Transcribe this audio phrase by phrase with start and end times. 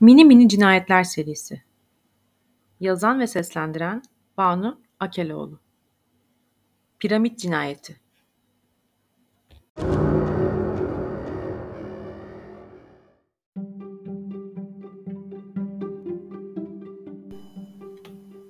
[0.00, 1.62] Mini Mini Cinayetler serisi
[2.80, 4.02] Yazan ve seslendiren
[4.36, 5.60] Banu Akeloğlu
[6.98, 8.00] Piramit Cinayeti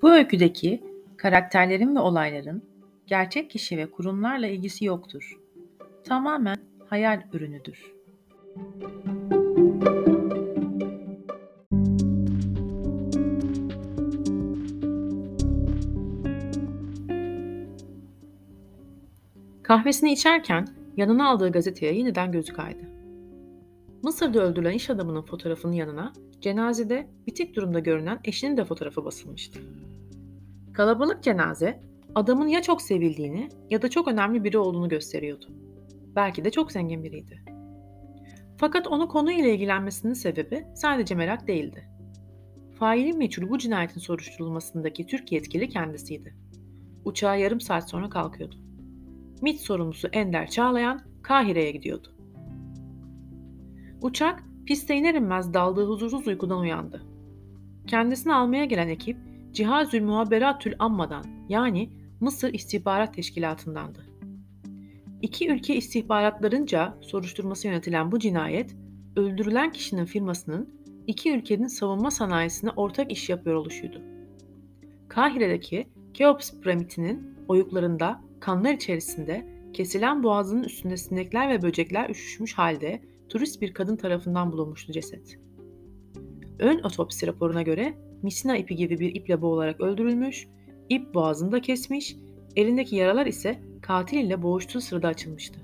[0.02, 0.84] Bu öyküdeki
[1.16, 2.62] karakterlerin ve olayların
[3.06, 5.40] gerçek kişi ve kurumlarla ilgisi yoktur.
[6.04, 6.56] Tamamen
[6.88, 7.92] hayal ürünüdür.
[19.66, 22.82] Kahvesini içerken yanına aldığı gazeteye yeniden gözü kaydı.
[24.02, 29.60] Mısır'da öldürülen iş adamının fotoğrafının yanına cenazede bitik durumda görünen eşinin de fotoğrafı basılmıştı.
[30.72, 31.80] Kalabalık cenaze
[32.14, 35.46] adamın ya çok sevildiğini ya da çok önemli biri olduğunu gösteriyordu.
[36.16, 37.42] Belki de çok zengin biriydi.
[38.56, 41.88] Fakat onu konuyla ilgilenmesinin sebebi sadece merak değildi.
[42.78, 46.36] Failin meçhul bu cinayetin soruşturulmasındaki Türk yetkili kendisiydi.
[47.04, 48.65] Uçağa yarım saat sonra kalkıyordu.
[49.42, 52.08] MİT sorumlusu Ender Çağlayan Kahire'ye gidiyordu.
[54.02, 57.02] Uçak piste iner inmez daldığı huzursuz uykudan uyandı.
[57.86, 59.16] Kendisini almaya gelen ekip
[59.52, 64.06] Cihazül Muhaberatül Amma'dan yani Mısır İstihbarat Teşkilatı'ndandı.
[65.22, 68.76] İki ülke istihbaratlarınca soruşturması yönetilen bu cinayet,
[69.16, 70.74] öldürülen kişinin firmasının
[71.06, 74.02] iki ülkenin savunma sanayisine ortak iş yapıyor oluşuydu.
[75.08, 83.62] Kahire'deki Keops piramitinin oyuklarında kanlar içerisinde kesilen boğazının üstünde sinekler ve böcekler üşüşmüş halde turist
[83.62, 85.38] bir kadın tarafından bulunmuştu ceset.
[86.58, 90.48] Ön otopsi raporuna göre misina ipi gibi bir iple boğularak öldürülmüş,
[90.88, 92.16] ip boğazında kesmiş,
[92.56, 95.60] elindeki yaralar ise katil ile boğuştuğu sırada açılmıştı.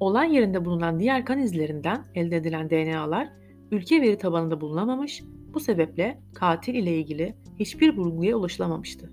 [0.00, 3.28] Olay yerinde bulunan diğer kan izlerinden elde edilen DNA'lar
[3.70, 5.22] ülke veri tabanında bulunamamış,
[5.54, 9.10] bu sebeple katil ile ilgili hiçbir bulguya ulaşılamamıştı.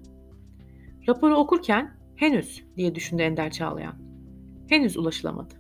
[1.08, 3.96] Raporu okurken henüz diye düşündü Ender Çağlayan.
[4.70, 5.54] Henüz ulaşılamadı.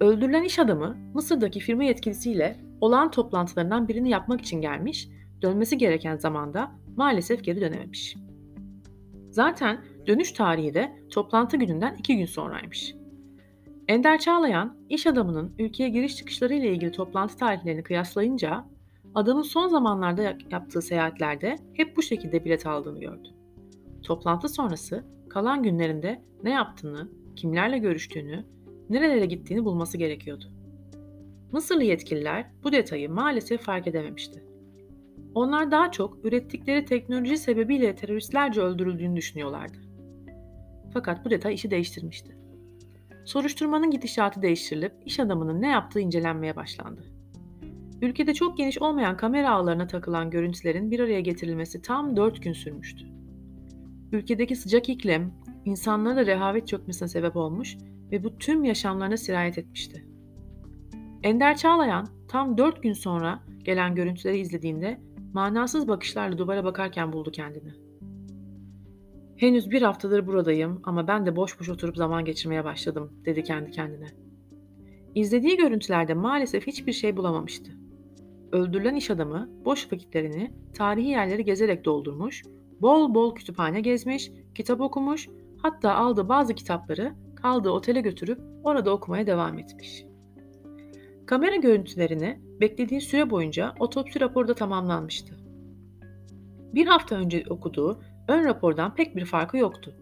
[0.00, 5.08] Öldürülen iş adamı Mısır'daki firma yetkilisiyle olağan toplantılarından birini yapmak için gelmiş,
[5.42, 8.16] dönmesi gereken zamanda maalesef geri dönememiş.
[9.30, 12.94] Zaten dönüş tarihi de toplantı gününden iki gün sonraymış.
[13.88, 18.64] Ender Çağlayan, iş adamının ülkeye giriş çıkışları ile ilgili toplantı tarihlerini kıyaslayınca
[19.14, 23.34] adamın son zamanlarda yaptığı seyahatlerde hep bu şekilde bilet aldığını gördü.
[24.04, 28.44] Toplantı sonrası kalan günlerinde ne yaptığını, kimlerle görüştüğünü,
[28.90, 30.44] nerelere gittiğini bulması gerekiyordu.
[31.52, 34.44] Mısırlı yetkililer bu detayı maalesef fark edememişti.
[35.34, 39.78] Onlar daha çok ürettikleri teknoloji sebebiyle teröristlerce öldürüldüğünü düşünüyorlardı.
[40.92, 42.36] Fakat bu detay işi değiştirmişti.
[43.24, 47.04] Soruşturmanın gidişatı değiştirilip iş adamının ne yaptığı incelenmeye başlandı.
[48.02, 53.13] Ülkede çok geniş olmayan kamera ağlarına takılan görüntülerin bir araya getirilmesi tam 4 gün sürmüştü.
[54.12, 55.32] Ülkedeki sıcak iklim,
[55.64, 57.76] insanlara da rehavet çökmesine sebep olmuş
[58.12, 60.06] ve bu tüm yaşamlarına sirayet etmişti.
[61.22, 65.00] Ender Çağlayan tam 4 gün sonra gelen görüntüleri izlediğinde
[65.32, 67.72] manasız bakışlarla duvara bakarken buldu kendini.
[69.36, 73.70] Henüz bir haftadır buradayım ama ben de boş boş oturup zaman geçirmeye başladım, dedi kendi
[73.70, 74.08] kendine.
[75.14, 77.72] İzlediği görüntülerde maalesef hiçbir şey bulamamıştı.
[78.52, 82.42] Öldürülen iş adamı boş vakitlerini tarihi yerleri gezerek doldurmuş,
[82.84, 85.28] bol bol kütüphane gezmiş, kitap okumuş,
[85.62, 90.04] hatta aldığı bazı kitapları kaldığı otele götürüp orada okumaya devam etmiş.
[91.26, 95.34] Kamera görüntülerini beklediği süre boyunca otopsi raporu da tamamlanmıştı.
[96.74, 99.94] Bir hafta önce okuduğu ön rapordan pek bir farkı yoktu.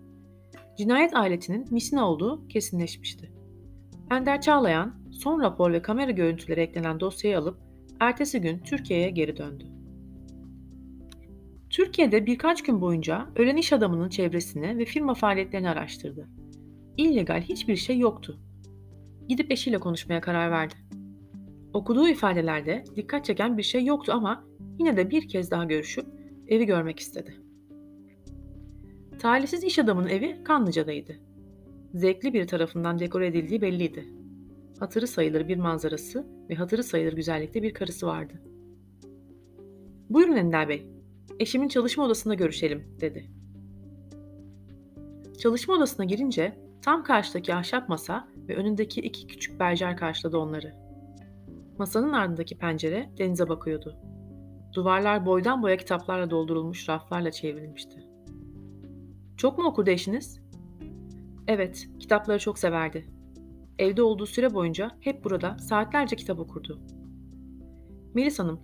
[0.79, 3.33] Cinayet aletinin misina olduğu kesinleşmişti.
[4.11, 7.59] Ender Çağlayan son rapor ve kamera görüntüleri eklenen dosyayı alıp
[8.01, 9.82] ertesi gün Türkiye'ye geri döndü.
[11.73, 16.29] Türkiye'de birkaç gün boyunca ölen iş adamının çevresini ve firma faaliyetlerini araştırdı.
[16.97, 18.41] İllegal hiçbir şey yoktu.
[19.29, 20.75] Gidip eşiyle konuşmaya karar verdi.
[21.73, 24.45] Okuduğu ifadelerde dikkat çeken bir şey yoktu ama
[24.79, 26.07] yine de bir kez daha görüşüp
[26.49, 27.37] evi görmek istedi.
[29.19, 31.17] Talihsiz iş adamının evi Kanlıca'daydı.
[31.95, 34.09] Zevkli bir tarafından dekore edildiği belliydi.
[34.79, 38.43] Hatırı sayılır bir manzarası ve hatırı sayılır güzellikte bir karısı vardı.
[40.11, 40.87] Buyurun Ender Bey,
[41.39, 43.31] eşimin çalışma odasında görüşelim, dedi.
[45.39, 50.75] Çalışma odasına girince tam karşıdaki ahşap masa ve önündeki iki küçük berjer karşıladı onları.
[51.79, 53.97] Masanın ardındaki pencere denize bakıyordu.
[54.73, 58.05] Duvarlar boydan boya kitaplarla doldurulmuş raflarla çevrilmişti.
[59.37, 60.41] Çok mu okurdu eşiniz?
[61.49, 63.07] Evet, kitapları çok severdi.
[63.79, 66.81] Evde olduğu süre boyunca hep burada saatlerce kitap okurdu.
[68.15, 68.61] Melis Hanım,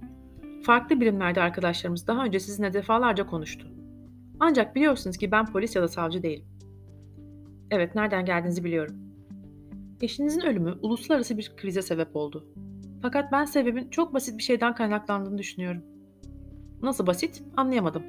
[0.68, 3.68] farklı birimlerde arkadaşlarımız daha önce sizinle defalarca konuştu.
[4.40, 6.46] Ancak biliyorsunuz ki ben polis ya da savcı değilim.
[7.70, 8.96] Evet, nereden geldiğinizi biliyorum.
[10.00, 12.46] Eşinizin ölümü uluslararası bir krize sebep oldu.
[13.02, 15.82] Fakat ben sebebin çok basit bir şeyden kaynaklandığını düşünüyorum.
[16.82, 17.42] Nasıl basit?
[17.56, 18.02] Anlayamadım.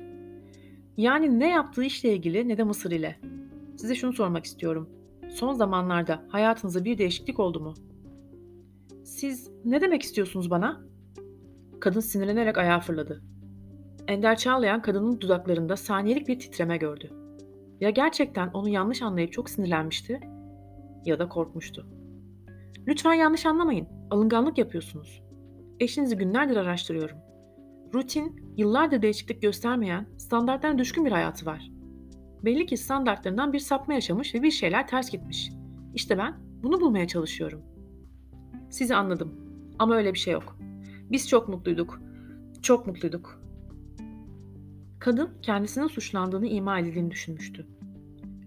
[0.97, 3.19] Yani ne yaptığı işle ilgili ne de Mısır ile.
[3.77, 4.89] Size şunu sormak istiyorum.
[5.29, 7.73] Son zamanlarda hayatınızda bir değişiklik oldu mu?
[9.03, 10.88] Siz ne demek istiyorsunuz bana?
[11.81, 13.21] Kadın sinirlenerek ayağa fırladı.
[14.07, 17.09] Ender Çağlayan kadının dudaklarında saniyelik bir titreme gördü.
[17.79, 20.19] Ya gerçekten onu yanlış anlayıp çok sinirlenmişti
[21.05, 21.87] ya da korkmuştu.
[22.87, 23.87] Lütfen yanlış anlamayın.
[24.09, 25.23] Alınganlık yapıyorsunuz.
[25.79, 27.17] Eşinizi günlerdir araştırıyorum.
[27.93, 31.71] Rutin, yıllardır değişiklik göstermeyen, standartlarına düşkün bir hayatı var.
[32.45, 35.51] Belli ki standartlarından bir sapma yaşamış ve bir şeyler ters gitmiş.
[35.95, 36.33] İşte ben
[36.63, 37.61] bunu bulmaya çalışıyorum.
[38.69, 39.33] Sizi anladım.
[39.79, 40.57] Ama öyle bir şey yok.
[41.11, 42.01] Biz çok mutluyduk.
[42.61, 43.41] Çok mutluyduk.
[44.99, 47.67] Kadın kendisinin suçlandığını ima edildiğini düşünmüştü.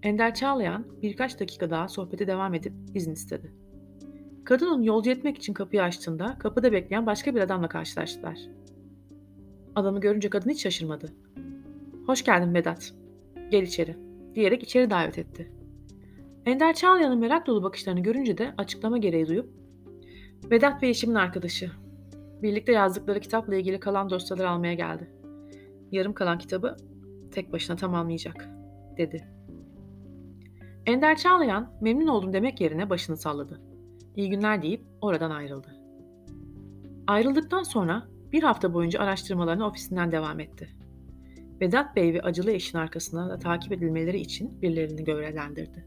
[0.03, 3.53] Ender Çağlayan birkaç dakika daha sohbete devam edip izin istedi.
[4.45, 8.39] Kadın onu yolcu etmek için kapıyı açtığında kapıda bekleyen başka bir adamla karşılaştılar.
[9.75, 11.13] Adamı görünce kadın hiç şaşırmadı.
[12.07, 12.95] Hoş geldin Vedat.
[13.51, 13.97] Gel içeri.
[14.35, 15.53] Diyerek içeri davet etti.
[16.47, 19.51] Ender Çağlayan'ın merak dolu bakışlarını görünce de açıklama gereği duyup
[20.51, 21.71] Vedat Bey eşimin arkadaşı.
[22.43, 25.11] Birlikte yazdıkları kitapla ilgili kalan dosyaları almaya geldi.
[25.93, 26.77] Yarım kalan kitabı
[27.31, 28.49] tek başına tamamlayacak,
[28.97, 29.29] dedi.
[30.87, 33.61] Ender Çağlayan memnun oldum demek yerine başını salladı.
[34.17, 35.69] İyi günler deyip oradan ayrıldı.
[37.07, 40.69] Ayrıldıktan sonra bir hafta boyunca araştırmalarını ofisinden devam etti.
[41.61, 45.87] Vedat Bey ve acılı eşin arkasına da takip edilmeleri için birilerini görevlendirdi.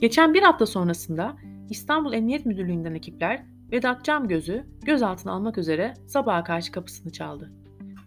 [0.00, 1.36] Geçen bir hafta sonrasında
[1.70, 7.52] İstanbul Emniyet Müdürlüğü'nden ekipler Vedat Camgöz'ü gözaltına almak üzere sabaha karşı kapısını çaldı.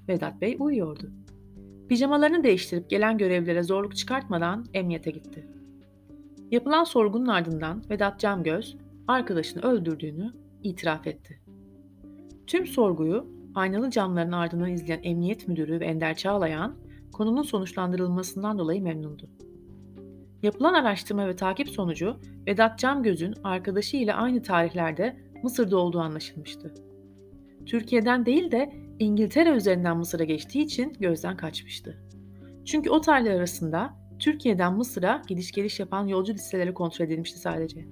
[0.08, 1.12] Vedat Bey uyuyordu.
[1.90, 5.48] Pijamalarını değiştirip gelen görevlilere zorluk çıkartmadan emniyete gitti.
[6.52, 8.78] Yapılan sorgunun ardından Vedat Camgöz
[9.08, 10.34] arkadaşını öldürdüğünü
[10.64, 11.42] itiraf etti.
[12.48, 16.76] Tüm sorguyu aynalı camların ardından izleyen Emniyet Müdürü ve Ender Çağlayan
[17.12, 19.30] konunun sonuçlandırılmasından dolayı memnundu.
[20.44, 22.18] Yapılan araştırma ve takip sonucu
[22.48, 26.74] Vedat Camgöz'ün arkadaşı ile aynı tarihlerde Mısır'da olduğu anlaşılmıştı.
[27.66, 32.04] Türkiye'den değil de İngiltere üzerinden Mısır'a geçtiği için gözden kaçmıştı.
[32.66, 37.86] Çünkü o tarihler arasında Türkiye'den Mısır'a gidiş geliş yapan yolcu listeleri kontrol edilmişti sadece.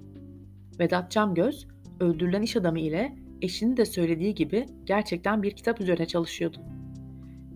[0.79, 1.67] Vedat Camgöz,
[1.99, 6.57] öldürülen iş adamı ile eşinin de söylediği gibi gerçekten bir kitap üzerine çalışıyordu.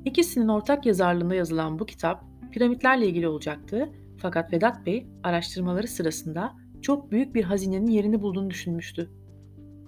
[0.06, 7.12] İkisinin ortak yazarlığında yazılan bu kitap piramitlerle ilgili olacaktı fakat Vedat Bey araştırmaları sırasında çok
[7.12, 9.12] büyük bir hazinenin yerini bulduğunu düşünmüştü.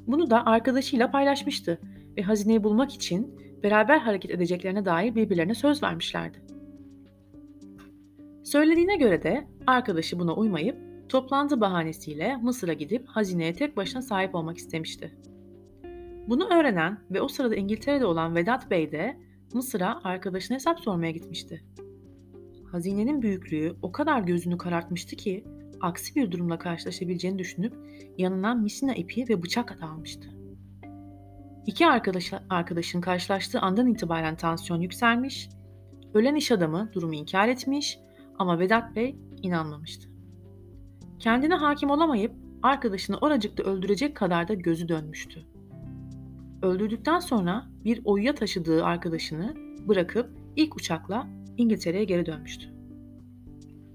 [0.10, 1.80] Bunu da arkadaşıyla paylaşmıştı
[2.18, 6.38] ve hazineyi bulmak için beraber hareket edeceklerine dair birbirlerine söz vermişlerdi.
[8.44, 10.78] Söylediğine göre de arkadaşı buna uymayıp
[11.10, 15.12] toplantı bahanesiyle Mısır'a gidip hazineye tek başına sahip olmak istemişti.
[16.28, 19.18] Bunu öğrenen ve o sırada İngiltere'de olan Vedat Bey de
[19.54, 21.64] Mısır'a arkadaşına hesap sormaya gitmişti.
[22.72, 25.44] Hazinenin büyüklüğü o kadar gözünü karartmıştı ki
[25.82, 27.74] aksi bir durumla karşılaşabileceğini düşünüp
[28.18, 30.30] yanına misina ipi ve bıçak almıştı.
[31.66, 35.50] İki arkadaş, arkadaşın karşılaştığı andan itibaren tansiyon yükselmiş,
[36.14, 38.00] ölen iş adamı durumu inkar etmiş
[38.40, 40.10] ama Vedat Bey inanmamıştı.
[41.20, 42.32] Kendine hakim olamayıp
[42.64, 45.46] arkadaşını oracıkta öldürecek kadar da gözü dönmüştü.
[46.62, 49.54] Öldürdükten sonra bir oyuya taşıdığı arkadaşını
[49.88, 52.74] bırakıp ilk uçakla İngiltere'ye geri dönmüştü.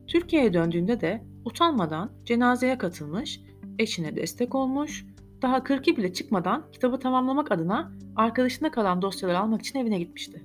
[0.07, 3.41] Türkiye'ye döndüğünde de utanmadan cenazeye katılmış,
[3.79, 5.07] eşine destek olmuş,
[5.43, 10.45] daha 40'ı bile çıkmadan kitabı tamamlamak adına arkadaşına kalan dosyaları almak için evine gitmişti.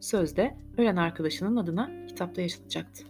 [0.00, 3.04] Sözde ölen arkadaşının adına kitapta yaşanacaktı.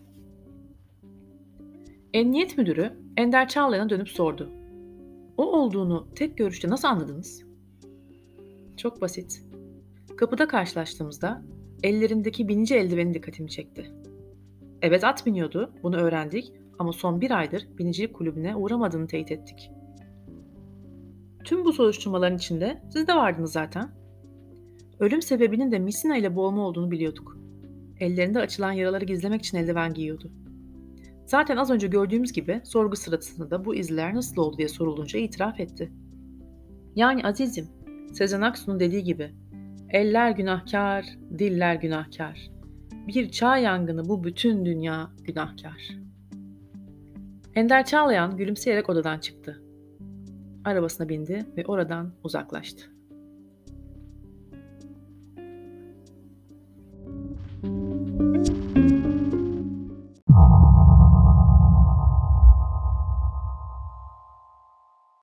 [2.13, 4.51] Emniyet müdürü Ender Çağlayan'a dönüp sordu.
[5.37, 7.43] O olduğunu tek görüşte nasıl anladınız?
[8.77, 9.45] Çok basit.
[10.17, 11.43] Kapıda karşılaştığımızda
[11.83, 13.91] ellerindeki binici eldiveni dikkatimi çekti.
[14.83, 19.71] Evet at biniyordu, bunu öğrendik ama son bir aydır binicilik kulübüne uğramadığını teyit ettik.
[21.45, 23.91] Tüm bu soruşturmaların içinde siz de vardınız zaten.
[25.01, 27.37] Ölüm sebebinin de misina ile boğulma olduğunu biliyorduk.
[27.99, 30.31] Ellerinde açılan yaraları gizlemek için eldiven giyiyordu.
[31.27, 35.61] Zaten az önce gördüğümüz gibi sorgu sırasında da bu izler nasıl oldu diye sorulunca itiraf
[35.61, 35.93] etti.
[36.97, 37.69] Yani azizim,
[38.13, 39.31] Sezen Aksu'nun dediği gibi
[39.89, 41.05] eller günahkar,
[41.39, 42.51] diller günahkar.
[43.07, 46.10] Bir çağ yangını bu bütün dünya günahkar.
[47.55, 49.63] Ender Çağlayan gülümseyerek odadan çıktı.
[50.65, 53.00] Arabasına bindi ve oradan uzaklaştı.